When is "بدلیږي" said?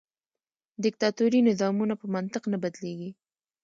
2.63-3.09